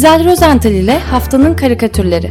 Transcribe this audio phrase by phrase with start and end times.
[0.00, 2.30] İzel Rozental ile Haftanın Karikatürleri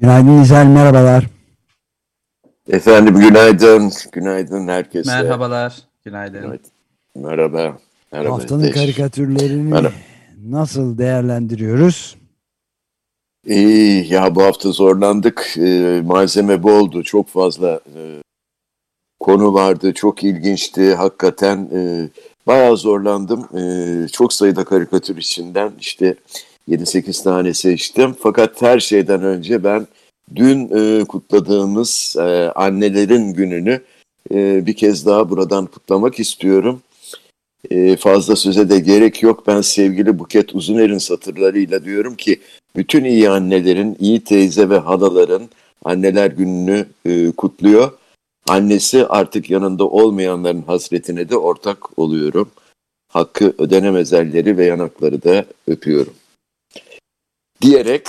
[0.00, 1.26] Günaydın İzel, merhabalar.
[2.68, 5.22] Efendim günaydın, günaydın herkese.
[5.22, 6.40] Merhabalar, günaydın.
[6.42, 6.70] günaydın.
[7.14, 7.78] Merhaba.
[8.12, 8.34] Merhaba.
[8.34, 8.74] Haftanın Deş.
[8.74, 9.92] karikatürlerini Merhaba.
[10.44, 12.16] nasıl değerlendiriyoruz?
[13.46, 15.54] İyi, ya bu hafta zorlandık.
[15.58, 18.22] Ee, malzeme boldu, çok fazla e,
[19.20, 20.94] konu vardı, çok ilginçti.
[20.94, 22.08] Hakikaten e,
[22.46, 23.48] bayağı zorlandım.
[23.58, 26.14] E, çok sayıda karikatür içinden işte
[26.68, 28.16] 7-8 tane seçtim.
[28.22, 29.86] Fakat her şeyden önce ben
[30.36, 33.80] dün e, kutladığımız e, annelerin gününü
[34.34, 36.82] e, bir kez daha buradan kutlamak istiyorum.
[37.70, 39.46] E, fazla söze de gerek yok.
[39.46, 42.40] Ben sevgili Buket Uzuner'in satırlarıyla diyorum ki
[42.76, 45.42] bütün iyi annelerin, iyi teyze ve halaların
[45.84, 47.92] anneler gününü e, kutluyor.
[48.48, 52.50] Annesi artık yanında olmayanların hasretine de ortak oluyorum.
[53.08, 56.14] Hakkı ödenemezlerleri ve yanakları da öpüyorum
[57.60, 58.08] diyerek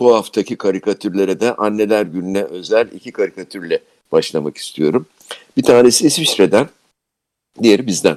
[0.00, 3.80] bu haftaki karikatürlere de anneler gününe özel iki karikatürle
[4.12, 5.06] başlamak istiyorum.
[5.56, 6.68] Bir tanesi İsviçre'den,
[7.62, 8.16] diğeri bizden.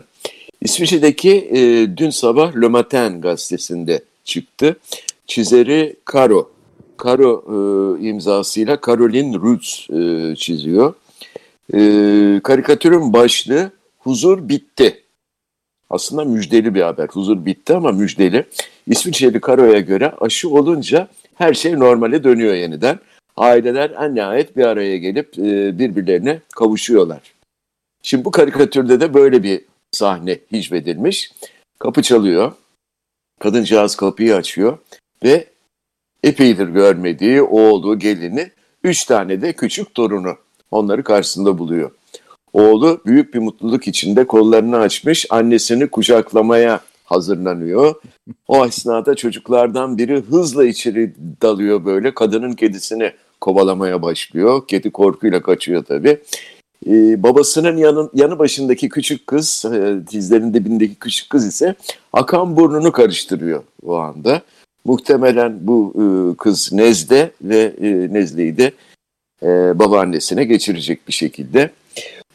[0.62, 4.78] İsviçre'deki e, dün sabah Le Matin gazetesinde çıktı.
[5.28, 6.52] Çizeri Caro.
[7.04, 10.94] Caro e, imzasıyla Caroline Rutz e, çiziyor.
[11.74, 11.80] E,
[12.44, 15.04] karikatürün başlığı Huzur bitti.
[15.90, 17.08] Aslında müjdeli bir haber.
[17.08, 18.46] Huzur bitti ama müjdeli.
[18.88, 23.00] İsviçreli Karo'ya göre aşı olunca her şey normale dönüyor yeniden.
[23.38, 27.22] Aileler en nihayet bir araya gelip e, birbirlerine kavuşuyorlar.
[28.04, 31.32] Şimdi bu karikatürde de böyle bir sahne hicvedilmiş.
[31.80, 32.52] Kapı çalıyor.
[33.40, 34.78] Kadıncağız kapıyı açıyor
[35.24, 35.48] ve
[36.24, 38.52] epeydir görmediği oğlu, gelini,
[38.84, 40.36] üç tane de küçük torunu
[40.72, 41.92] onları karşısında buluyor.
[42.54, 47.96] Oğlu büyük bir mutluluk içinde kollarını açmış, annesini kucaklamaya hazırlanıyor.
[48.48, 52.14] O esnada çocuklardan biri hızla içeri dalıyor böyle.
[52.14, 54.68] Kadının kedisini kovalamaya başlıyor.
[54.68, 56.18] Kedi korkuyla kaçıyor tabii.
[56.88, 61.76] Ee, babasının yanı, yanı başındaki küçük kız, e, dizlerin dibindeki küçük kız ise
[62.14, 64.42] akan burnunu karıştırıyor o anda.
[64.86, 66.04] Muhtemelen bu e,
[66.38, 68.72] kız Nezde ve e, Nezle'yi de
[69.44, 71.70] e, babaannesine geçirecek bir şekilde.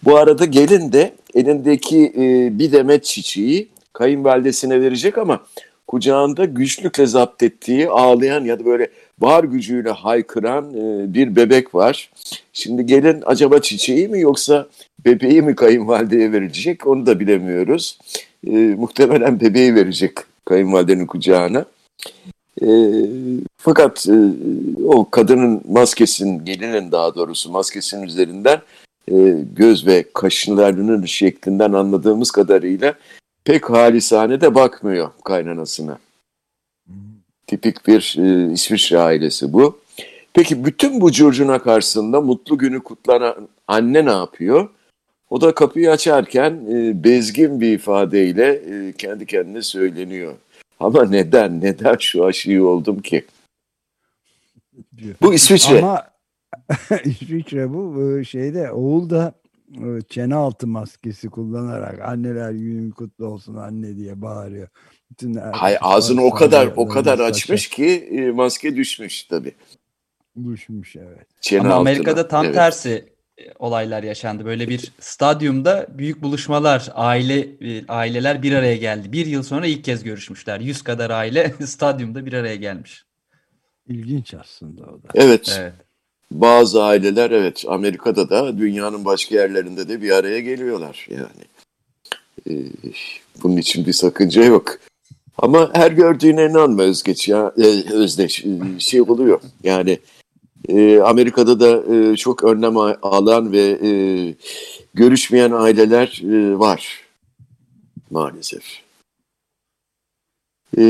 [0.02, 5.40] Bu arada gelin de elindeki e, bir demet çiçeği kayınvalidesine verecek ama
[5.86, 8.88] kucağında güçlükle zapt ettiği ağlayan ya da böyle
[9.22, 12.10] var gücüyle haykıran e, bir bebek var.
[12.52, 14.66] Şimdi gelin acaba çiçeği mi yoksa
[15.04, 17.98] bebeği mi kayınvalideye verecek onu da bilemiyoruz.
[18.46, 20.12] E, muhtemelen bebeği verecek
[20.44, 21.64] kayınvalidenin kucağına.
[22.62, 22.68] E,
[23.56, 24.16] fakat e,
[24.86, 28.60] o kadının maskesin, gelinin daha doğrusu maskesinin üzerinden
[29.08, 29.14] e,
[29.56, 32.94] göz ve kaşınlarının şeklinden anladığımız kadarıyla
[33.44, 35.98] pek halisane de bakmıyor kaynanasına.
[37.52, 39.78] Tipik bir e, İsviçre ailesi bu.
[40.34, 44.68] Peki bütün bu curcuna karşısında mutlu günü kutlanan anne ne yapıyor?
[45.30, 50.34] O da kapıyı açarken e, bezgin bir ifadeyle e, kendi kendine söyleniyor.
[50.80, 53.24] Ama neden, neden şu aşıyı oldum ki?
[55.22, 55.78] Bu İsviçre.
[55.78, 56.06] Ama
[57.04, 59.32] İsviçre bu e, şeyde oğul da
[59.74, 64.68] e, çene altı maskesi kullanarak anneler günün kutlu olsun anne diye bağırıyor.
[65.12, 69.52] Bütün Hay ağzını o kadar o kadar açmış ki e, maske düşmüş tabi.
[70.44, 71.26] Düşmüş evet.
[71.40, 71.80] Çene Ama altına.
[71.80, 72.54] Amerika'da tam evet.
[72.54, 73.12] tersi
[73.58, 74.44] olaylar yaşandı.
[74.44, 77.48] Böyle bir stadyumda büyük buluşmalar, aile
[77.88, 79.12] aileler bir araya geldi.
[79.12, 80.60] Bir yıl sonra ilk kez görüşmüşler.
[80.60, 83.04] Yüz kadar aile stadyumda bir araya gelmiş.
[83.88, 85.08] İlginç aslında o da.
[85.14, 85.56] Evet.
[85.60, 85.74] evet
[86.30, 91.44] bazı aileler evet Amerika'da da dünyanın başka yerlerinde de bir araya geliyorlar yani.
[92.50, 92.70] Ee,
[93.42, 94.78] bunun için bir sakınca yok.
[95.38, 97.52] Ama her gördüğüne inanma Özgeç ya.
[97.58, 98.48] Ee, Özdeş e,
[98.78, 99.40] şey oluyor.
[99.64, 99.98] Yani
[100.68, 103.90] e, Amerika'da da e, çok önlem alan ve e,
[104.94, 107.02] görüşmeyen aileler e, var
[108.10, 108.64] maalesef.
[110.78, 110.82] E,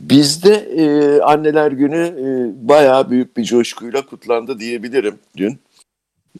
[0.00, 0.84] Bizde e,
[1.20, 2.24] anneler günü e,
[2.68, 5.58] bayağı büyük bir coşkuyla kutlandı diyebilirim dün.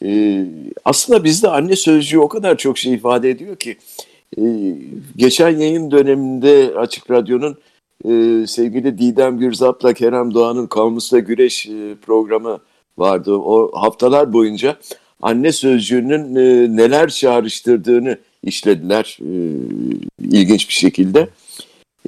[0.05, 0.45] E,
[0.85, 3.77] aslında bizde anne sözcüğü o kadar çok şey ifade ediyor ki.
[5.17, 7.59] Geçen yayın döneminde Açık Radyo'nun
[8.05, 12.59] e, sevgili Didem Gürzap'la Kerem Doğan'ın Kamusla Güreş e, programı
[12.99, 13.33] vardı.
[13.33, 14.77] O haftalar boyunca
[15.23, 19.33] anne sözcüğünün e, neler çağrıştırdığını işlediler e,
[20.21, 21.29] ilginç bir şekilde.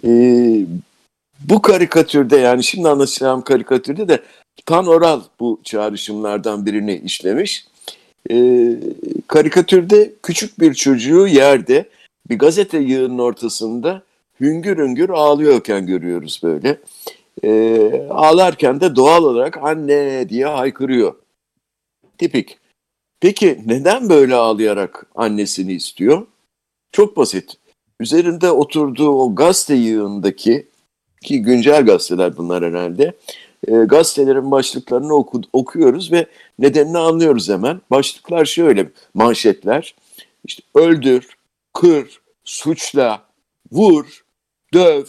[0.07, 0.11] E,
[1.49, 4.21] bu karikatürde yani şimdi anlatacağım karikatürde de
[4.67, 7.67] Tan Oral bu çağrışımlardan birini işlemiş.
[8.31, 8.37] E,
[9.27, 11.89] karikatürde küçük bir çocuğu yerde
[12.32, 14.02] bir gazete yığının ortasında
[14.40, 16.81] hüngür hüngür ağlıyorken görüyoruz böyle.
[17.44, 21.14] E, ağlarken de doğal olarak anne diye haykırıyor.
[22.19, 22.58] Tipik.
[23.20, 26.26] Peki neden böyle ağlayarak annesini istiyor?
[26.93, 27.55] Çok basit.
[28.00, 30.67] Üzerinde oturduğu o gazete yığındaki
[31.23, 33.12] ki güncel gazeteler bunlar herhalde.
[33.69, 36.26] E, gazetelerin başlıklarını oku, okuyoruz ve
[36.58, 37.81] nedenini anlıyoruz hemen.
[37.90, 39.94] Başlıklar şöyle manşetler.
[40.44, 41.29] İşte öldür,
[41.73, 43.23] kır, suçla,
[43.73, 44.25] vur,
[44.75, 45.05] döv,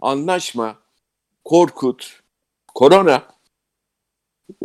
[0.00, 0.78] anlaşma,
[1.44, 2.20] korkut,
[2.74, 3.22] korona.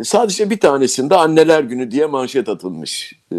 [0.03, 3.13] Sadece bir tanesinde anneler günü diye manşet atılmış.
[3.33, 3.37] Ee,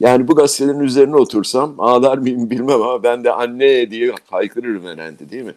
[0.00, 5.30] yani bu gazetelerin üzerine otursam ağlar mıyım bilmem ama ben de anne diye haykırırım herhalde
[5.30, 5.54] değil mi?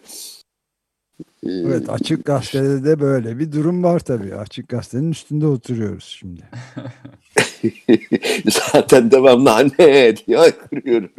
[1.44, 4.36] Ee, evet açık gazetede de böyle bir durum var tabii.
[4.36, 6.42] Açık gazetenin üstünde oturuyoruz şimdi.
[8.50, 11.12] Zaten devamlı anne diye haykırıyorum.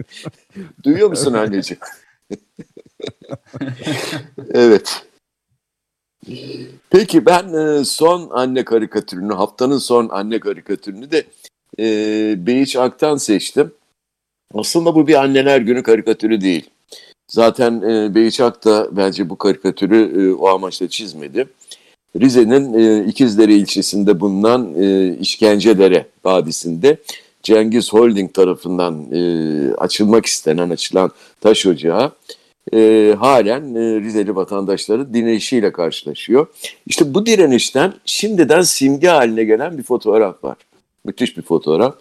[0.84, 1.80] Duyuyor musun anneciğim?
[4.54, 5.02] evet.
[6.90, 11.26] Peki ben e, son anne karikatürünü, haftanın son anne karikatürünü de
[11.78, 13.72] e, Beyiç Ak'tan seçtim.
[14.54, 16.70] Aslında bu bir anneler günü karikatürü değil.
[17.28, 21.48] Zaten e, Beyiç Ak da bence bu karikatürü e, o amaçla çizmedi.
[22.16, 26.96] Rize'nin e, İkizdere ilçesinde bulunan e, İşkencedere Vadisi'nde
[27.42, 29.20] Cengiz Holding tarafından e,
[29.74, 31.10] açılmak istenen, açılan
[31.40, 32.12] taş ocağı
[32.74, 36.46] e, halen e, Rizeli vatandaşları direnişiyle karşılaşıyor.
[36.86, 40.56] İşte bu direnişten şimdiden simge haline gelen bir fotoğraf var.
[41.04, 41.94] Müthiş bir fotoğraf.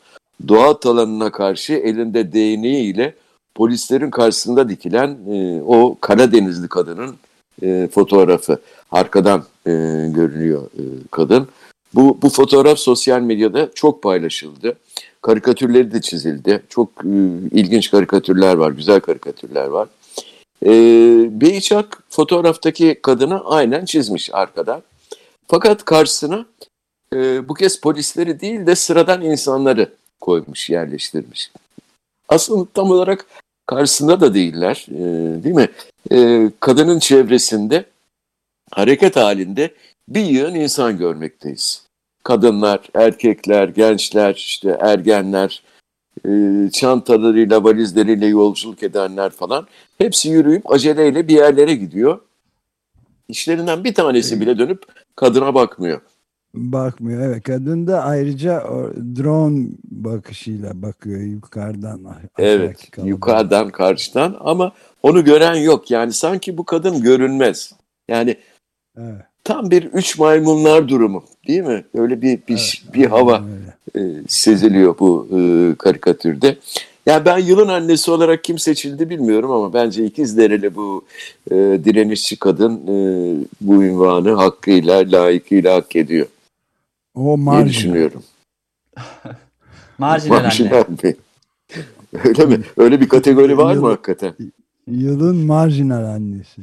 [0.47, 3.15] Doğa alanına karşı elinde değneğiyle
[3.55, 7.15] polislerin karşısında dikilen e, o Karadenizli kadının
[7.63, 8.61] e, fotoğrafı.
[8.91, 9.71] Arkadan e,
[10.09, 11.47] görünüyor e, kadın.
[11.93, 14.77] Bu, bu fotoğraf sosyal medyada çok paylaşıldı.
[15.21, 16.63] Karikatürleri de çizildi.
[16.69, 17.09] Çok e,
[17.51, 19.87] ilginç karikatürler var, güzel karikatürler var.
[20.65, 20.71] E,
[21.41, 24.81] Beyçak fotoğraftaki kadını aynen çizmiş arkadan.
[25.47, 26.45] Fakat karşısına
[27.13, 29.89] e, bu kez polisleri değil de sıradan insanları
[30.19, 31.51] koymuş, yerleştirmiş.
[32.29, 33.25] Aslında tam olarak
[33.65, 35.69] karşısında da değiller, e, değil mi?
[36.11, 37.85] E, kadının çevresinde
[38.71, 39.73] hareket halinde
[40.07, 41.87] bir yığın insan görmekteyiz.
[42.23, 45.63] Kadınlar, erkekler, gençler, işte ergenler,
[46.25, 46.31] e,
[46.73, 49.67] çantalarıyla, valizleriyle yolculuk edenler falan
[49.97, 52.19] hepsi yürüyüp aceleyle bir yerlere gidiyor.
[53.27, 54.83] İşlerinden bir tanesi bile dönüp
[55.15, 56.01] kadına bakmıyor.
[56.53, 57.43] Bakmıyor evet.
[57.43, 58.63] Kadın da ayrıca
[59.17, 62.01] drone bakışıyla bakıyor yukarıdan.
[62.37, 64.71] Evet yukarıdan karşıdan ama
[65.03, 65.91] onu gören yok.
[65.91, 67.73] Yani sanki bu kadın görünmez.
[68.07, 68.37] Yani
[68.97, 69.21] evet.
[69.43, 71.83] tam bir üç maymunlar durumu değil mi?
[71.93, 73.43] Öyle bir bir, evet, bir hava
[73.95, 76.57] e, seziliyor bu e, karikatürde.
[77.05, 81.05] Yani ben yılın annesi olarak kim seçildi bilmiyorum ama bence İkizdereli bu
[81.51, 82.95] e, direnişçi kadın e,
[83.61, 86.27] bu ünvanı hakkıyla, layıkıyla hak ediyor.
[87.15, 87.65] O marjinal.
[87.65, 88.23] diye düşünüyorum.
[89.97, 91.15] marjinal, marjinal mi?
[92.23, 92.59] Öyle mi?
[92.77, 94.33] Öyle bir kategori var mı hakikaten?
[94.87, 96.61] Yılın marjinal annesi.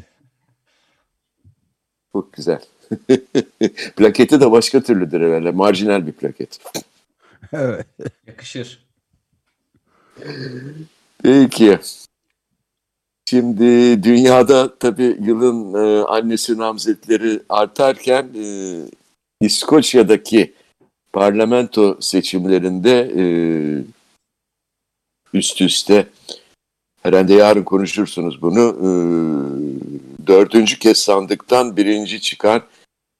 [2.15, 2.61] Çok güzel.
[3.97, 5.51] Plaketi de başka türlüdür herhalde.
[5.51, 6.59] Marjinal bir plaket.
[7.53, 7.87] evet.
[8.27, 8.85] Yakışır.
[11.23, 11.79] Peki.
[13.29, 18.47] Şimdi dünyada tabii yılın e, annesi namzetleri artarken e,
[19.41, 20.55] İskoçya'daki
[21.13, 23.25] parlamento seçimlerinde e,
[25.33, 26.07] üst üste
[27.05, 28.89] herhalde yarın konuşursunuz bunu e,
[30.27, 32.63] dördüncü kez sandıktan birinci çıkan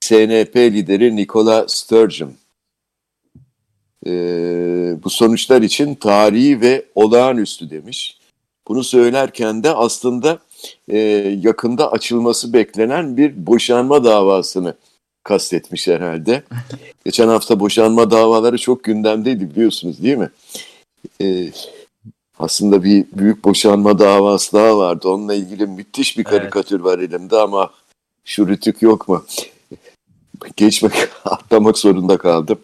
[0.01, 2.33] SNP lideri Nicola Sturgeon
[4.07, 4.13] e,
[5.05, 8.19] bu sonuçlar için tarihi ve olağanüstü demiş.
[8.69, 10.39] Bunu söylerken de aslında
[10.89, 10.99] e,
[11.43, 14.75] yakında açılması beklenen bir boşanma davasını
[15.23, 16.43] kastetmiş herhalde.
[17.05, 20.31] Geçen hafta boşanma davaları çok gündemdeydi biliyorsunuz değil mi?
[21.21, 21.51] Ee,
[22.39, 25.09] aslında bir büyük boşanma davası daha vardı.
[25.09, 26.85] Onunla ilgili müthiş bir karikatür evet.
[26.85, 27.71] var elimde ama
[28.25, 29.25] şu rütük yok mu?
[30.57, 30.93] Geçmek,
[31.25, 32.59] atlamak zorunda kaldım.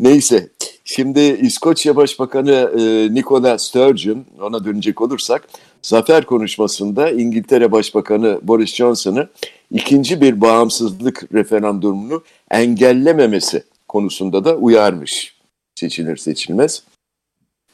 [0.00, 0.48] Neyse,
[0.84, 5.48] şimdi İskoçya Başbakanı e, Nicola Sturgeon, ona dönecek olursak,
[5.82, 9.28] zafer konuşmasında İngiltere Başbakanı Boris Johnson'ı
[9.70, 15.34] ikinci bir bağımsızlık referandumunu engellememesi konusunda da uyarmış.
[15.74, 16.82] seçilir seçilmez.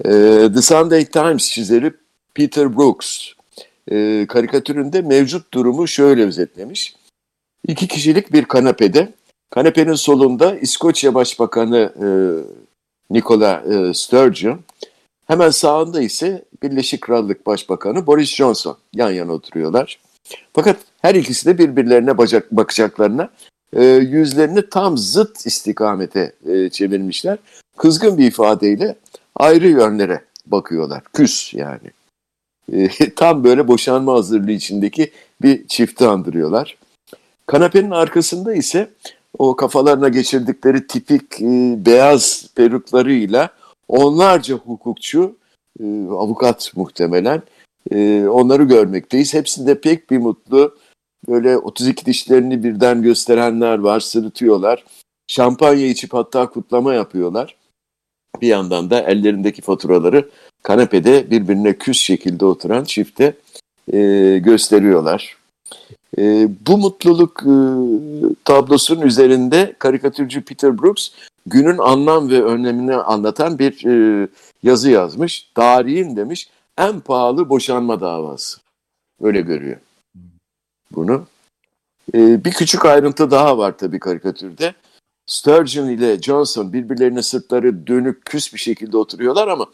[0.05, 0.11] E,
[0.55, 1.93] The Sunday Times çizeri
[2.35, 3.33] Peter Brooks
[3.91, 6.95] e, karikatüründe mevcut durumu şöyle özetlemiş.
[7.69, 9.13] İki kişilik bir kanepede,
[9.51, 12.09] kanepenin solunda İskoçya Başbakanı e,
[13.11, 14.61] Nicola e, Sturgeon,
[15.27, 20.01] hemen sağında ise Birleşik Krallık Başbakanı Boris Johnson yan yana oturuyorlar.
[20.53, 23.31] Fakat her ikisi de birbirlerine bacak, bakacaklarına
[23.73, 27.39] e, yüzlerini tam zıt istikamete e, çevirmişler.
[27.77, 28.97] Kızgın bir ifadeyle
[29.37, 31.03] ayrı yönlere bakıyorlar.
[31.13, 31.91] Küs yani.
[32.73, 35.11] E, tam böyle boşanma hazırlığı içindeki
[35.43, 36.77] bir çifti andırıyorlar.
[37.47, 38.91] Kanepenin arkasında ise
[39.39, 43.51] o kafalarına geçirdikleri tipik e, beyaz peruklarıyla
[43.89, 45.37] onlarca hukukçu,
[45.81, 47.43] e, avukat muhtemelen
[47.91, 49.35] e, onları görmekteyiz.
[49.35, 50.77] Hepsinde pek bir mutlu,
[51.29, 54.85] böyle 32 dişlerini birden gösterenler var, sırıtıyorlar.
[55.27, 57.57] Şampanya içip hatta kutlama yapıyorlar.
[58.41, 60.29] Bir yandan da ellerindeki faturaları
[60.63, 63.35] kanepede birbirine küs şekilde oturan çifte
[63.93, 63.99] e,
[64.39, 65.37] gösteriyorlar.
[66.19, 67.55] E, bu mutluluk e,
[68.45, 71.11] tablosunun üzerinde karikatürcü Peter Brooks
[71.47, 74.29] günün anlam ve önemini anlatan bir e,
[74.63, 75.51] yazı yazmış.
[75.55, 78.61] Tarihin demiş en pahalı boşanma davası.
[79.23, 79.77] Öyle görüyor
[80.91, 81.27] bunu.
[82.15, 84.75] E, bir küçük ayrıntı daha var tabii karikatürde.
[85.31, 89.67] Sturgeon ile Johnson birbirlerine sırtları dönük küs bir şekilde oturuyorlar ama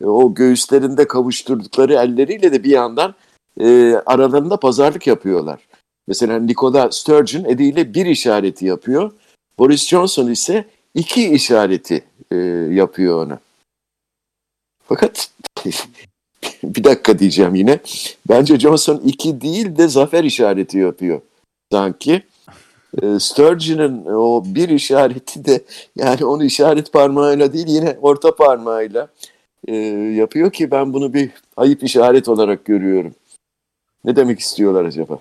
[0.00, 3.14] e, o göğüslerinde kavuşturdukları elleriyle de bir yandan
[3.60, 5.68] e, aralarında pazarlık yapıyorlar.
[6.08, 9.12] Mesela Nikola Sturgeon eliyle bir işareti yapıyor.
[9.58, 12.36] Boris Johnson ise iki işareti e,
[12.70, 13.38] yapıyor ona.
[14.88, 15.30] Fakat
[16.62, 17.78] bir dakika diyeceğim yine.
[18.28, 21.20] Bence Johnson iki değil de zafer işareti yapıyor
[21.72, 22.22] sanki.
[23.02, 25.64] E, Sturgeon'ın o bir işareti de
[25.96, 29.08] yani onu işaret parmağıyla değil yine orta parmağıyla
[29.68, 29.76] e,
[30.16, 33.14] yapıyor ki ben bunu bir ayıp işaret olarak görüyorum.
[34.04, 35.18] Ne demek istiyorlar acaba?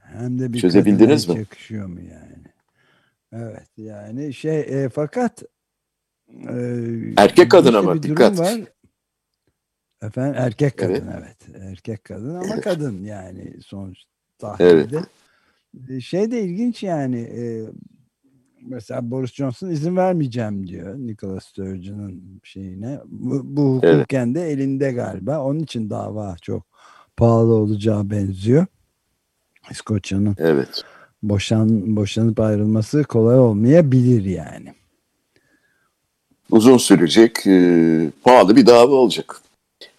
[0.00, 1.38] Hem de bir Çözebildiniz mi?
[1.38, 2.36] Yakışıyor mu yani?
[3.32, 5.42] Evet yani şey e, fakat
[6.48, 6.54] e,
[7.16, 8.38] erkek kadın işte ama bir durum dikkat.
[8.38, 8.60] Var.
[10.02, 11.36] Efendim erkek kadın Evet.
[11.50, 11.62] evet.
[11.70, 14.38] Erkek kadın ama kadın yani sonuç Evet.
[14.38, 14.96] tahlilde.
[14.96, 15.00] E,
[16.00, 17.64] Şey de ilginç yani e,
[18.62, 23.00] mesela Boris Johnson izin vermeyeceğim diyor Nicola Sturgeon'ın şeyine.
[23.06, 23.96] Bu, bu Evet.
[23.96, 25.40] hukuken de elinde galiba.
[25.40, 26.62] Onun için dava çok
[27.16, 28.66] pahalı olacağı benziyor.
[29.70, 30.84] İskoçya'nın Evet.
[31.22, 34.74] boşan boşanıp ayrılması kolay olmayabilir yani.
[36.50, 39.40] Uzun sürecek, e, pahalı bir dava olacak.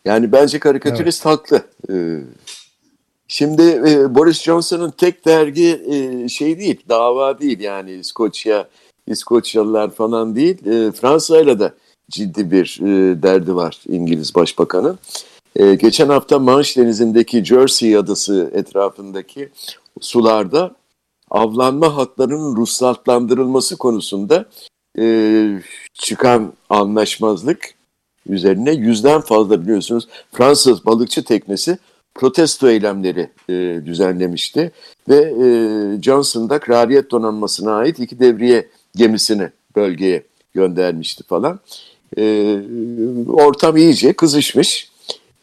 [0.06, 1.62] Yani bence karikatürist haklı.
[1.90, 2.20] E,
[3.28, 8.68] şimdi e, Boris Johnson'ın tek dergi e, şey değil, dava değil yani İskoçya,
[9.08, 10.66] İskoçyalılar falan değil.
[10.66, 11.74] E, Fransa'yla da
[12.10, 14.98] ciddi bir e, derdi var İngiliz Başbakanı.
[15.56, 19.50] E, geçen hafta Manş Denizi'ndeki Jersey adası etrafındaki
[20.02, 20.76] sularda
[21.32, 24.46] avlanma haklarının ruhsatlandırılması konusunda
[25.00, 25.62] e,
[25.94, 27.74] çıkan anlaşmazlık
[28.30, 31.78] üzerine yüzden fazla biliyorsunuz Fransız balıkçı teknesi
[32.18, 34.72] protesto eylemleri e, düzenlemişti
[35.10, 35.48] ve e,
[36.02, 41.60] Johnson da kraliyet donanmasına ait iki devriye gemisini bölgeye göndermişti falan.
[42.18, 42.56] E,
[43.28, 44.92] ortam iyice kızışmış.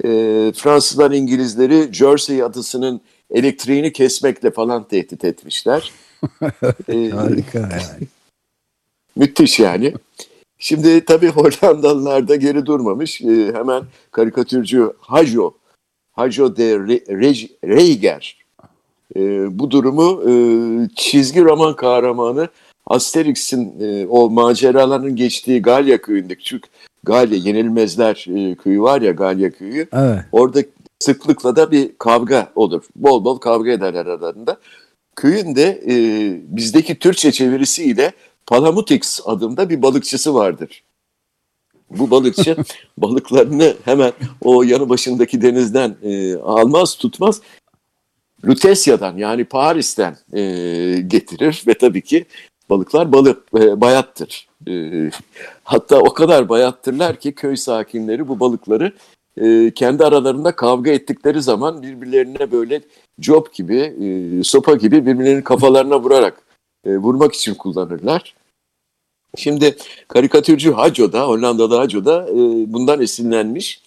[0.05, 0.09] E,
[0.57, 3.01] Fransızlar İngilizleri Jersey adasının
[3.31, 5.93] elektriğini kesmekle falan tehdit etmişler.
[6.89, 8.09] E, Harika yani.
[9.17, 9.95] Müthiş yani.
[10.59, 13.21] Şimdi tabii Hollandalılar da geri durmamış.
[13.21, 15.55] Ee, hemen karikatürcü Hajo,
[16.15, 18.37] Hajo de Re- Re- Reiger
[19.17, 19.21] e,
[19.59, 20.35] bu durumu e,
[20.97, 22.49] çizgi roman kahramanı
[22.87, 26.69] Asterix'in e, o maceraların geçtiği Galya köyündeki çünkü
[27.03, 30.21] Galya Yenilmezler e, köyü var ya Galya köyü Evet.
[30.33, 30.61] Orada
[30.99, 32.83] sıklıkla da bir kavga olur.
[32.97, 34.57] Bol bol kavga ederler aralarında.
[35.17, 35.95] Köyün de e,
[36.57, 38.13] bizdeki Türkçe çevirisiyle
[38.47, 40.83] Palamutix adında bir balıkçısı vardır.
[41.91, 42.57] Bu balıkçı
[42.99, 47.41] balıklarını hemen o yanı başındaki denizden e, almaz tutmaz.
[48.47, 50.41] Lutesya'dan yani Paris'ten e,
[51.07, 52.27] getirir ve tabii ki
[52.71, 54.49] balıklar balık e, bayattır.
[54.69, 55.11] E,
[55.65, 58.93] hatta o kadar bayattırlar ki köy sakinleri bu balıkları
[59.37, 62.81] e, kendi aralarında kavga ettikleri zaman birbirlerine böyle
[63.21, 66.43] job gibi, e, sopa gibi birbirlerinin kafalarına vurarak
[66.85, 68.35] e, vurmak için kullanırlar.
[69.37, 69.77] Şimdi
[70.09, 72.35] karikatürcü Haco da, Hollandalı Haco da e,
[72.73, 73.83] bundan esinlenmiş.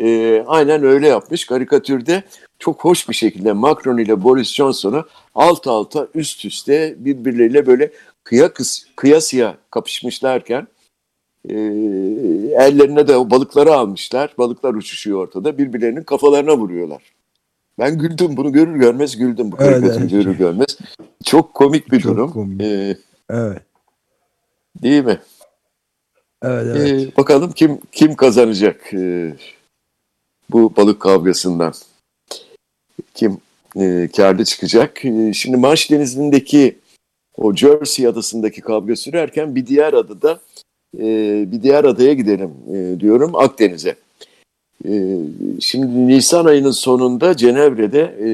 [0.00, 1.46] E, aynen öyle yapmış.
[1.46, 2.22] Karikatürde
[2.58, 7.90] çok hoş bir şekilde Macron ile Boris Johnson'u alt alta üst üste birbirleriyle böyle
[8.24, 10.66] kıya kıs, kıyasıya kapışmışlarken
[11.48, 11.54] e,
[12.58, 14.34] ellerine de o balıkları almışlar.
[14.38, 15.58] Balıklar uçuşuyor ortada.
[15.58, 17.02] Birbirlerinin kafalarına vuruyorlar.
[17.78, 18.36] Ben güldüm.
[18.36, 19.52] Bunu görür görmez güldüm.
[19.52, 20.10] Bu Evet, karikatürü evet.
[20.10, 20.78] görür görmez.
[21.24, 22.30] Çok komik bir Çok durum.
[22.32, 22.62] komik.
[22.62, 22.96] E,
[23.30, 23.62] Evet.
[24.82, 25.18] Değil mi?
[26.42, 27.12] Evet, evet.
[27.12, 29.32] E, bakalım kim kim kazanacak e,
[30.50, 31.72] bu balık kavgasından?
[33.14, 33.38] Kim
[33.76, 35.04] e, karlı çıkacak?
[35.04, 36.78] E, şimdi Manş Denizi'ndeki
[37.36, 40.40] o Jersey adasındaki kavga sürerken bir diğer adada
[40.98, 41.04] e,
[41.52, 43.94] bir diğer adaya gidelim e, diyorum Akdeniz'e.
[44.88, 45.18] E,
[45.60, 48.28] şimdi Nisan ayının sonunda Cenevre'de e,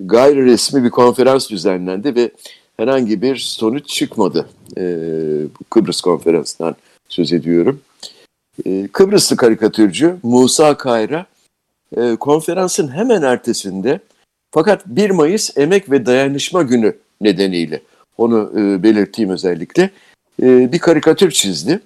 [0.00, 2.30] gayri resmi bir konferans düzenlendi ve
[2.78, 4.48] herhangi bir sonuç çıkmadı.
[4.76, 4.82] E,
[5.60, 6.76] bu Kıbrıs konferansından
[7.08, 7.80] söz ediyorum.
[8.66, 11.26] E, Kıbrıslı karikatürcü Musa Kayra
[11.96, 14.00] e, konferansın hemen ertesinde
[14.50, 17.82] fakat 1 Mayıs Emek ve Dayanışma Günü nedeniyle
[18.18, 19.90] onu e, belirteyim özellikle
[20.42, 21.80] e, bir karikatür çizdi.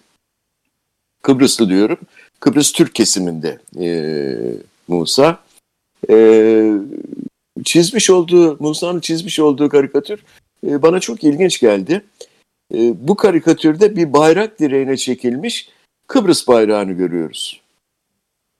[1.23, 1.99] Kıbrıslı diyorum.
[2.41, 3.59] Kıbrıs Türk kesiminde
[4.89, 5.39] Musa.
[7.65, 10.25] Çizmiş olduğu, Musa'nın çizmiş olduğu karikatür
[10.67, 12.05] e, bana çok ilginç geldi.
[12.75, 15.69] E, bu karikatürde bir bayrak direğine çekilmiş
[16.07, 17.61] Kıbrıs bayrağını görüyoruz.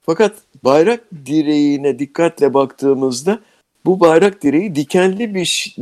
[0.05, 3.39] Fakat bayrak direğine dikkatle baktığımızda
[3.85, 5.73] bu bayrak direği dikenli bir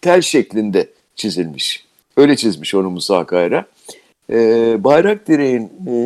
[0.00, 1.86] tel şeklinde çizilmiş.
[2.16, 3.66] Öyle çizmiş onu Musa Kayra.
[4.30, 5.96] Ee, bayrak direğin e,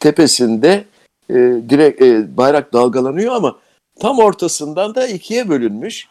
[0.00, 0.84] tepesinde
[1.30, 1.34] e,
[1.68, 3.58] direk, e, bayrak dalgalanıyor ama
[4.00, 6.08] tam ortasından da ikiye bölünmüş.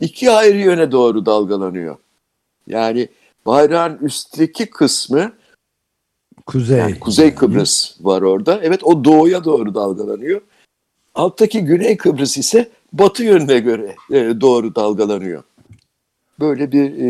[0.00, 1.96] İki ayrı yöne doğru dalgalanıyor.
[2.66, 3.08] Yani
[3.46, 5.32] bayrağın üstteki kısmı
[6.46, 6.78] Kuzey.
[6.78, 8.60] yani Kuzey Kıbrıs var orada.
[8.62, 10.40] Evet o doğuya doğru dalgalanıyor.
[11.14, 15.42] Alttaki Güney Kıbrıs ise batı yönüne göre e, doğru dalgalanıyor.
[16.40, 17.08] Böyle bir e,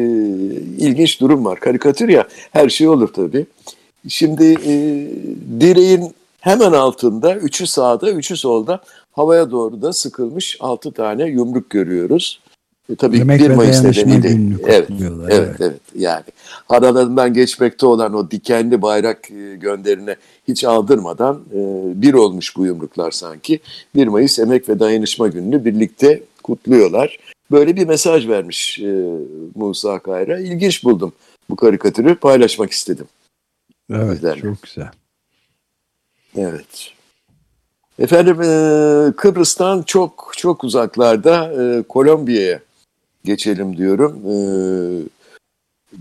[0.78, 1.60] ilginç durum var.
[1.60, 3.46] Karikatür ya her şey olur tabii.
[4.08, 4.74] Şimdi e,
[5.60, 8.80] direğin hemen altında üçü sağda üçü solda
[9.12, 12.40] havaya doğru da sıkılmış altı tane yumruk görüyoruz.
[12.90, 14.28] E, tabii Emek 1 ve Mayıs nedeniyle.
[14.66, 15.56] Evet, evet, evet.
[15.60, 15.80] evet.
[15.94, 16.24] Yani
[16.68, 20.16] aralarından geçmekte olan o dikenli bayrak e, gönderine
[20.48, 21.58] hiç aldırmadan e,
[22.02, 23.60] bir olmuş bu yumruklar sanki.
[23.94, 27.18] 1 Mayıs Emek ve Dayanışma Günü'nü birlikte kutluyorlar.
[27.50, 28.80] Böyle bir mesaj vermiş
[29.54, 30.38] Musa Kayra.
[30.38, 31.12] İlginç buldum
[31.50, 33.06] bu karikatürü paylaşmak istedim.
[33.90, 34.40] Evet, Güzel.
[34.40, 34.90] çok güzel.
[36.36, 36.92] Evet.
[37.98, 38.36] Efendim
[39.12, 41.52] Kıbrıs'tan çok çok uzaklarda
[41.88, 42.60] Kolombiya'ya
[43.26, 44.22] geçelim diyorum.
[44.32, 44.36] E,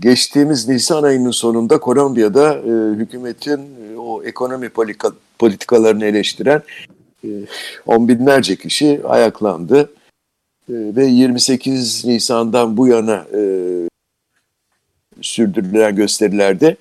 [0.00, 6.62] geçtiğimiz Nisan ayının sonunda Kolombiya'da e, hükümetin e, o ekonomi politika, politikalarını eleştiren
[7.24, 7.28] e,
[7.86, 9.90] on binlerce kişi ayaklandı.
[10.68, 13.40] Ve 28 Nisan'dan bu yana e,
[15.20, 16.76] sürdürülen gösterilerde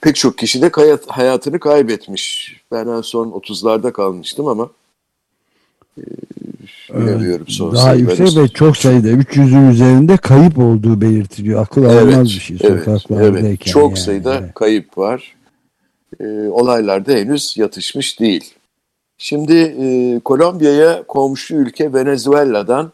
[0.00, 2.56] pek çok kişi de kaya- hayatını kaybetmiş.
[2.72, 4.70] Ben en son 30'larda kalmıştım ama
[6.94, 11.62] bilemiyorum son Daha yüksek ve çok sayıda 300'ün üzerinde kayıp olduğu belirtiliyor.
[11.62, 13.46] Akıl almaz bir şey evet, sokaklardayken.
[13.46, 13.66] evet.
[13.66, 13.98] Çok yani.
[13.98, 14.54] sayıda Evet.
[14.54, 15.36] kayıp var.
[16.20, 18.54] E, olaylar da henüz yatışmış değil.
[19.18, 22.92] Şimdi e, Kolombiya'ya komşu ülke Venezuela'dan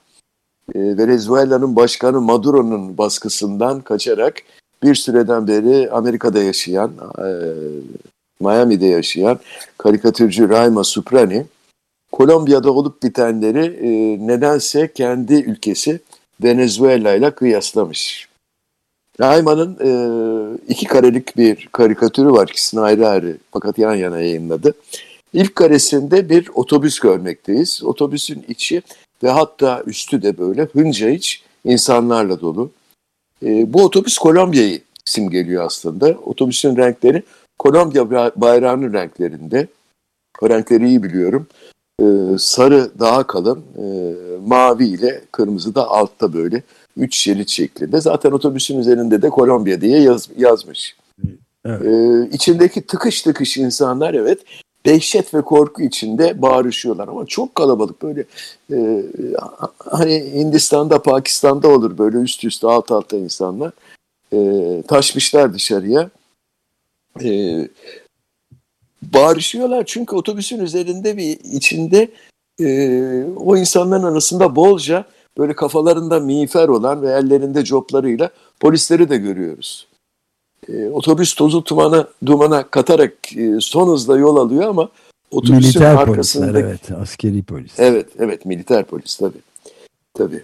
[0.75, 4.35] e, Venezuela'nın başkanı Maduro'nun baskısından kaçarak
[4.83, 7.29] bir süreden beri Amerika'da yaşayan, e,
[8.41, 9.39] Miami'de yaşayan
[9.79, 11.47] karikatürcü Raima Suprani,
[12.13, 13.91] Kolombiya'da olup bitenleri e,
[14.27, 16.01] nedense kendi ülkesi
[16.43, 18.29] Venezuela ile kıyaslamış.
[19.21, 19.91] Raima'nın e,
[20.69, 24.75] iki karelik bir karikatürü var, ikisini ayrı ayrı fakat yan yana yayınladı.
[25.33, 27.85] İlk karesinde bir otobüs görmekteyiz.
[27.85, 28.83] Otobüsün içi
[29.23, 32.71] ve hatta üstü de böyle hınca iç insanlarla dolu.
[33.43, 36.07] E, bu otobüs Kolombiya'yı simgeliyor aslında.
[36.07, 37.23] Otobüsün renkleri
[37.59, 39.67] Kolombiya ba- bayrağının renklerinde.
[40.41, 41.47] O renkleri iyi biliyorum.
[42.03, 43.85] E, sarı daha kalın, e,
[44.47, 46.63] mavi ile kırmızı da altta böyle
[46.97, 48.01] üç şerit şeklinde.
[48.01, 50.97] Zaten otobüsün üzerinde de Kolombiya diye yaz, yazmış.
[51.65, 51.83] Evet.
[51.83, 54.39] E, içindeki tıkış tıkış insanlar evet
[54.87, 58.25] dehşet ve korku içinde bağırışıyorlar ama çok kalabalık böyle
[58.73, 59.03] e,
[59.79, 63.73] hani Hindistan'da Pakistan'da olur böyle üst üste alt alta insanlar
[64.33, 64.39] e,
[64.89, 66.11] taşmışlar dışarıya
[67.25, 67.29] e,
[69.03, 72.09] bağırışıyorlar çünkü otobüsün üzerinde bir içinde
[72.61, 75.05] e, o insanların arasında bolca
[75.39, 79.87] böyle kafalarında miğfer olan ve ellerinde coplarıyla polisleri de görüyoruz.
[80.69, 84.89] E, otobüs tozu dumana, dumana katarak e, son hızla yol alıyor ama
[85.31, 87.73] otobüsün Militer arkasında polisler evet askeri polis.
[87.79, 89.41] Evet, evet militer polis tabii.
[90.15, 90.43] Tabii.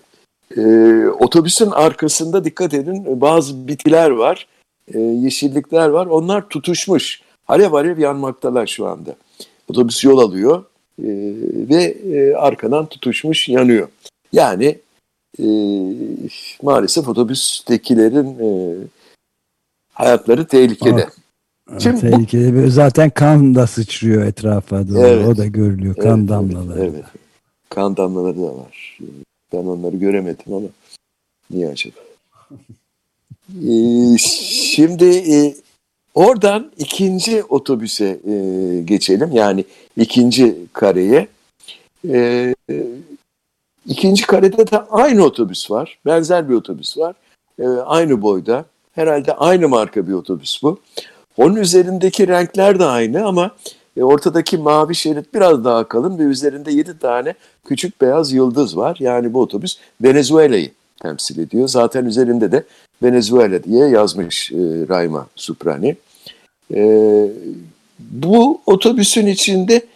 [0.57, 4.47] Ee, otobüsün arkasında dikkat edin bazı bitkiler var.
[4.95, 6.07] e, yeşillikler var.
[6.07, 7.23] Onlar tutuşmuş.
[7.49, 9.17] Alev alev yanmaktalar şu anda.
[9.69, 10.65] Otobüs yol alıyor
[10.99, 11.09] e,
[11.69, 13.89] ve e, arkadan tutuşmuş yanıyor.
[14.33, 14.79] Yani
[15.39, 15.47] e,
[16.63, 18.75] maalesef otobüstekilerin e,
[19.93, 21.09] hayatları tehlikede.
[21.71, 22.71] Ah, Şimdi tehlikeli.
[22.71, 25.07] Zaten kan da sıçrıyor etrafa doğru.
[25.07, 25.27] Evet.
[25.27, 25.95] O da görülüyor.
[25.95, 26.81] Kan evet, damlaları.
[26.81, 27.05] Evet, evet.
[27.69, 28.99] Kan damlaları da var.
[29.53, 30.67] Ben onları göremedim ama
[31.51, 31.97] niye acaba?
[33.69, 35.55] ee, şimdi e,
[36.19, 38.35] oradan ikinci otobüse e,
[38.83, 39.31] geçelim.
[39.33, 39.65] Yani
[39.97, 41.29] ikinci kareye.
[42.09, 42.55] E,
[43.87, 45.99] ikinci karede de aynı otobüs var.
[46.07, 47.15] Benzer bir otobüs var.
[47.59, 48.65] E, aynı boyda.
[48.93, 50.81] Herhalde aynı marka bir otobüs bu.
[51.37, 53.51] Onun üzerindeki renkler de aynı ama
[53.97, 58.97] e, ortadaki mavi şerit biraz daha kalın ve üzerinde 7 tane küçük beyaz yıldız var.
[59.01, 60.71] Yani bu otobüs Venezuela'yı
[61.03, 61.69] temsil ediyor.
[61.69, 62.65] Zaten üzerinde de
[63.03, 64.57] Venezuela diye yazmış e,
[64.89, 65.97] Rayma Suprani.
[66.75, 66.83] E,
[67.99, 69.87] bu otobüsün içinde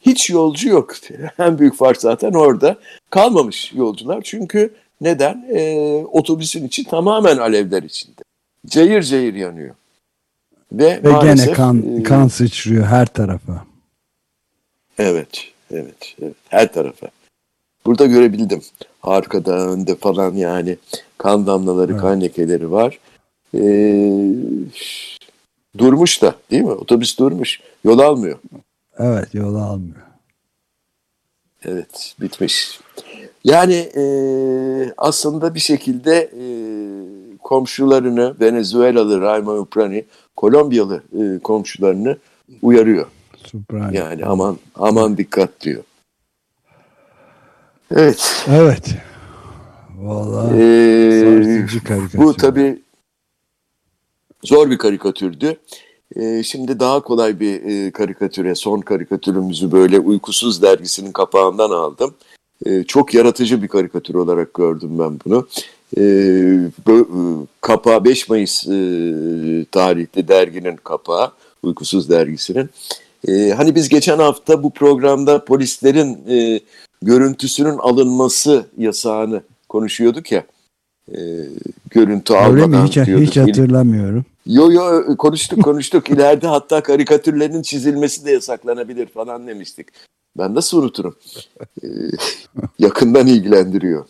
[0.00, 0.94] hiç yolcu yok.
[1.38, 2.76] En büyük fark zaten orada.
[3.10, 4.22] Kalmamış yolcular.
[4.24, 5.46] Çünkü neden?
[5.54, 5.74] E,
[6.12, 8.22] otobüsün içi tamamen alevler içinde.
[8.66, 9.74] Cayır cayır yanıyor.
[10.72, 13.64] Ve, Ve maalesef, gene kan, e, kan sıçrıyor her tarafa.
[14.98, 15.28] Evet,
[15.70, 17.08] evet, evet, her tarafa.
[17.86, 18.62] Burada görebildim.
[19.02, 20.76] Arkada, önde falan yani
[21.18, 22.00] kan damlaları, evet.
[22.00, 22.98] kan lekeleri var.
[23.54, 23.60] Ee,
[25.78, 26.70] durmuş da değil mi?
[26.70, 27.60] Otobüs durmuş.
[27.84, 28.38] Yol almıyor.
[28.98, 30.02] Evet, yol almıyor.
[31.64, 32.80] Evet, bitmiş.
[33.44, 34.04] Yani e,
[34.96, 36.44] aslında bir şekilde e,
[37.38, 40.04] komşularını Venezuelalı Raymond Uprani
[40.36, 42.18] Kolombiyalı e, komşularını
[42.62, 43.06] uyarıyor.
[43.36, 43.90] Süper.
[43.90, 45.82] Yani aman aman dikkat diyor.
[47.90, 48.46] Evet.
[48.48, 48.94] Evet.
[49.98, 51.66] Vallahi ee,
[52.14, 52.82] Bu tabi
[54.44, 55.56] zor bir karikatürdü.
[56.16, 62.14] Ee, şimdi daha kolay bir e, karikatüre, son karikatürümüzü böyle Uykusuz dergisinin kapağından aldım.
[62.66, 65.48] Ee, çok yaratıcı bir karikatür olarak gördüm ben bunu
[65.98, 66.04] e,
[67.60, 68.70] kapağı 5 Mayıs e,
[69.70, 72.70] tarihli derginin kapağı, Uykusuz dergisinin.
[73.56, 76.18] Hani biz geçen hafta bu programda polislerin
[77.02, 80.44] görüntüsünün alınması yasağını konuşuyorduk ya.
[81.14, 81.20] E,
[81.90, 82.88] görüntü Öyle almadan mi?
[82.88, 83.26] Hiç, diyorduk.
[83.26, 84.24] hiç hatırlamıyorum.
[84.46, 86.10] Yo yo konuştuk konuştuk.
[86.10, 89.88] İleride hatta karikatürlerin çizilmesi de yasaklanabilir falan demiştik.
[90.38, 91.16] Ben nasıl unuturum?
[91.82, 91.86] Ee,
[92.78, 94.04] yakından ilgilendiriyor.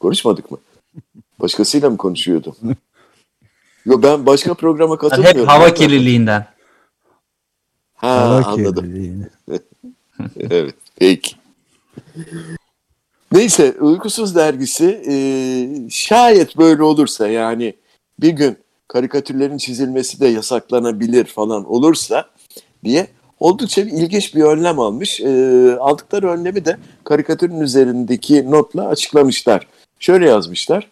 [0.00, 0.58] Konuşmadık mı?
[1.40, 2.56] Başkasıyla mı konuşuyordum?
[3.86, 5.40] Yo ben başka programa katılmıyorum.
[5.40, 6.46] Hep hava kirliliğinden.
[7.94, 8.94] Ha hava anladım.
[10.36, 11.36] evet peki.
[13.32, 15.14] Neyse Uykusuz Dergisi e,
[15.90, 17.74] şayet böyle olursa yani
[18.20, 22.30] bir gün karikatürlerin çizilmesi de yasaklanabilir falan olursa
[22.84, 23.06] diye
[23.40, 25.20] oldukça bir ilginç bir önlem almış.
[25.20, 25.28] E,
[25.80, 29.66] aldıkları önlemi de karikatürün üzerindeki notla açıklamışlar.
[30.00, 30.88] Şöyle yazmışlar.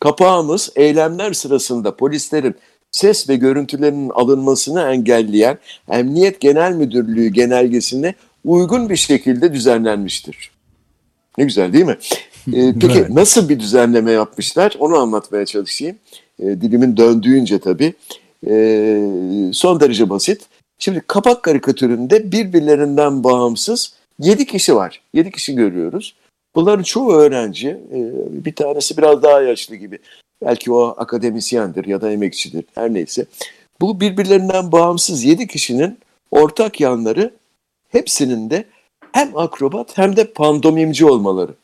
[0.00, 2.54] Kapağımız eylemler sırasında polislerin
[2.90, 10.59] ses ve görüntülerinin alınmasını engelleyen Emniyet Genel Müdürlüğü genelgesine uygun bir şekilde düzenlenmiştir.
[11.38, 11.96] Ne güzel değil mi?
[12.54, 13.10] Ee, peki evet.
[13.10, 14.76] nasıl bir düzenleme yapmışlar?
[14.78, 15.96] Onu anlatmaya çalışayım.
[16.42, 17.94] Ee, dilimin döndüğünce tabii.
[18.46, 19.02] Ee,
[19.52, 20.42] son derece basit.
[20.78, 25.02] Şimdi kapak karikatüründe birbirlerinden bağımsız 7 kişi var.
[25.14, 26.14] 7 kişi görüyoruz.
[26.54, 27.68] Bunların çoğu öğrenci.
[27.68, 27.98] E,
[28.44, 29.98] bir tanesi biraz daha yaşlı gibi.
[30.42, 32.64] Belki o akademisyendir ya da emekçidir.
[32.74, 33.26] Her neyse.
[33.80, 35.98] Bu birbirlerinden bağımsız 7 kişinin
[36.30, 37.34] ortak yanları
[37.88, 38.64] hepsinin de
[39.12, 41.54] hem akrobat hem de pandomimci olmaları.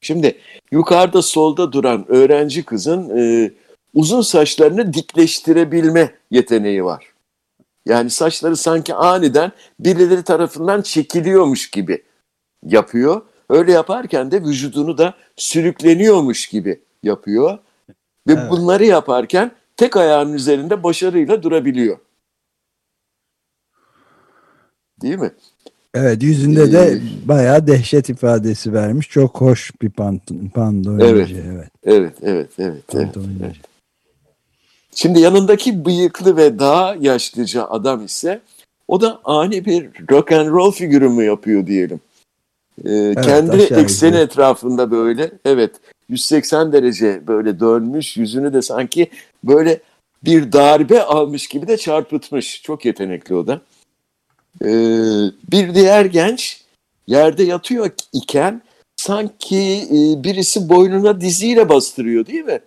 [0.00, 0.38] Şimdi
[0.70, 3.50] yukarıda solda duran öğrenci kızın e,
[3.94, 7.12] uzun saçlarını dikleştirebilme yeteneği var.
[7.86, 12.02] Yani saçları sanki aniden birileri tarafından çekiliyormuş gibi
[12.64, 13.22] yapıyor.
[13.48, 17.58] Öyle yaparken de vücudunu da sürükleniyormuş gibi yapıyor.
[18.26, 18.50] Ve evet.
[18.50, 21.98] bunları yaparken tek ayağının üzerinde başarıyla durabiliyor.
[25.02, 25.30] Değil mi?
[25.96, 29.08] Evet yüzünde ee, de bayağı dehşet ifadesi vermiş.
[29.08, 29.90] Çok hoş bir
[30.54, 30.98] pando.
[31.00, 31.68] Evet, evet.
[31.84, 32.82] Evet, evet, evet.
[32.94, 33.56] evet, evet.
[34.94, 38.40] Şimdi yanındaki bıyıklı ve daha yaşlıca adam ise
[38.88, 42.00] o da ani bir rock and roll figürü mü yapıyor diyelim.
[42.84, 45.70] Ee, evet, kendi ekseni etrafında böyle evet
[46.08, 49.10] 180 derece böyle dönmüş yüzünü de sanki
[49.44, 49.80] böyle
[50.24, 52.62] bir darbe almış gibi de çarpıtmış.
[52.62, 53.60] Çok yetenekli o da.
[54.64, 54.68] Ee,
[55.52, 56.64] bir diğer genç
[57.06, 58.62] yerde yatıyor iken
[58.96, 62.60] sanki e, birisi boynuna diziyle bastırıyor değil mi?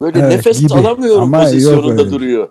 [0.00, 0.74] Böyle Evet, nefes gibi.
[0.74, 2.48] alamıyorum Ama pozisyonunda duruyor.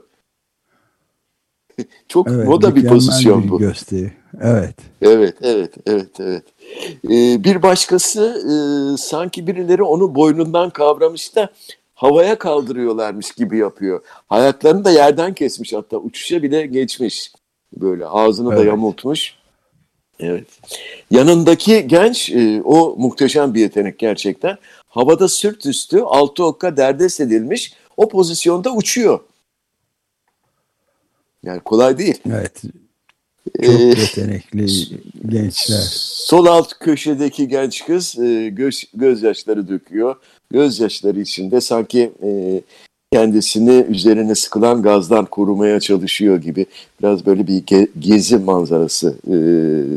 [2.07, 3.59] Çok Evet, moda bir pozisyon bir bu.
[3.59, 4.13] gösteri.
[4.41, 4.75] Evet.
[5.01, 6.43] Evet, evet, evet, evet.
[7.05, 8.53] Ee, bir başkası e,
[8.97, 11.49] sanki birileri onu boynundan kavramış da
[11.93, 14.03] havaya kaldırıyorlarmış gibi yapıyor.
[14.27, 17.31] Hayatlarını da yerden kesmiş hatta uçuşa bile geçmiş.
[17.73, 18.65] Böyle ağzını da Evet.
[18.65, 19.35] yamultmuş.
[20.19, 20.47] Evet.
[21.11, 24.57] Yanındaki genç e, o muhteşem bir yetenek gerçekten.
[24.87, 29.19] Havada sırt üstü altı okka derdest edilmiş o pozisyonda uçuyor.
[31.43, 32.17] Yani kolay değil.
[32.29, 32.61] Evet.
[33.59, 34.67] Ee, Çok yetenekli
[35.29, 35.83] gençler.
[35.91, 40.15] Sol alt köşedeki genç kız e, göz, gözyaşları döküyor.
[40.51, 42.61] Gözyaşları içinde sanki e,
[43.15, 46.65] kendisini üzerine sıkılan gazdan korumaya çalışıyor gibi.
[46.99, 49.37] Biraz böyle bir ge- gezi manzarası e,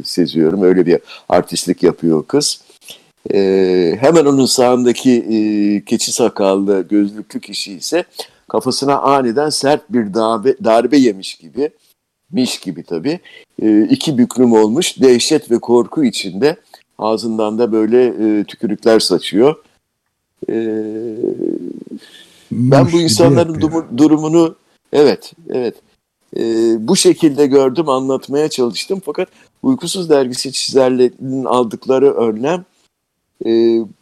[0.05, 0.63] seziyorum.
[0.63, 2.61] Öyle bir artistlik yapıyor kız.
[3.35, 5.39] E, hemen onun sağındaki e,
[5.85, 8.05] keçi sakallı gözlüklü kişi ise
[8.49, 11.71] kafasına aniden sert bir darbe, darbe yemiş gibi.
[12.33, 13.21] Miş gibi tabii
[13.63, 16.57] e, iki büklüm olmuş dehşet ve korku içinde
[16.99, 19.57] ağzından da böyle e, tükürükler saçıyor.
[20.49, 20.55] E,
[22.59, 24.55] ben bu insanların dumu- durumunu
[24.93, 25.75] evet evet
[26.37, 26.43] e,
[26.89, 29.29] bu şekilde gördüm anlatmaya çalıştım fakat
[29.63, 32.65] Uykusuz Dergisi çizerlerinin aldıkları önlem
[33.47, 33.51] e,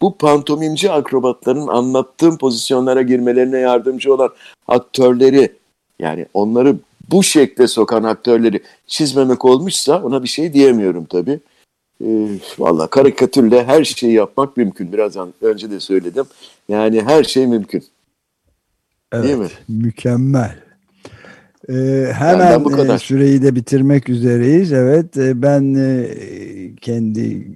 [0.01, 4.31] bu pantomimci akrobatların anlattığım pozisyonlara girmelerine yardımcı olan
[4.69, 5.53] aktörleri
[5.99, 6.77] yani onları
[7.11, 11.41] bu şekle sokan aktörleri çizmemek olmuşsa ona bir şey diyemiyorum tabii.
[12.05, 12.09] E,
[12.59, 14.93] Valla karikatürle her şeyi yapmak mümkün.
[14.93, 16.25] Biraz önce de söyledim.
[16.69, 17.85] Yani her şey mümkün.
[19.13, 19.49] Evet, Değil mi?
[19.69, 20.57] Mükemmel.
[21.69, 22.95] Ee, Benden hemen bu kadar.
[22.95, 24.73] e, süreyi de bitirmek üzereyiz.
[24.73, 26.09] Evet e, ben e,
[26.81, 27.49] kendi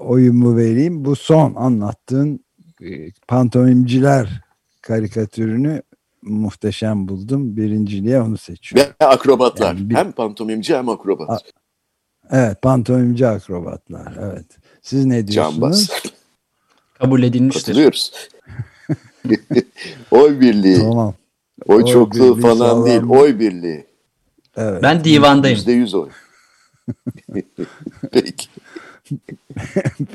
[0.00, 1.04] oyumu vereyim.
[1.04, 2.44] Bu son anlattığın
[2.82, 4.40] e, pantomimciler
[4.82, 5.82] karikatürünü
[6.22, 7.56] muhteşem buldum.
[7.56, 8.92] Birinciliğe onu seçiyorum.
[9.00, 9.74] Ve akrobatlar.
[9.74, 11.30] Yani bir- Hem pantomimci hem akrobat.
[11.30, 11.38] A-
[12.30, 14.18] Evet pantomimci akrobatlar.
[14.22, 14.46] Evet.
[14.82, 15.60] Siz ne diyorsunuz?
[15.60, 15.90] Cambaz.
[16.98, 17.60] Kabul edilmiştir.
[17.66, 18.12] Katılıyoruz.
[20.10, 20.78] oy birliği.
[20.78, 21.14] Tamam.
[21.66, 22.86] Oy Oy çokluğu birliği falan sağlam.
[22.86, 23.02] değil.
[23.08, 23.84] Oy birliği.
[24.56, 24.82] Evet.
[24.82, 25.56] Ben divandayım.
[25.56, 26.08] Yüzde yüz oy.
[28.12, 28.46] Peki.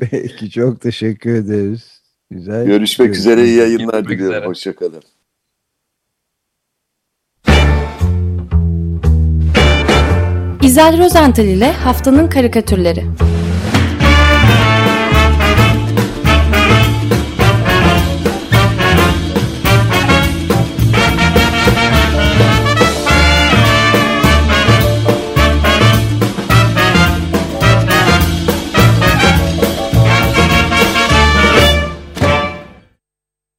[0.00, 2.00] Peki çok teşekkür ederiz.
[2.30, 2.66] Güzel.
[2.66, 3.44] Görüşmek üzere.
[3.44, 4.36] iyi yayınlar Görüşmek diliyorum.
[4.36, 4.46] üzere.
[4.46, 5.02] Hoşçakalın.
[10.62, 13.04] İzel Rozental ile Haftanın Karikatürleri